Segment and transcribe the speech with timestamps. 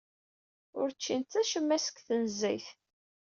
[0.79, 2.67] Ur ččint acemma seg tnezzayt.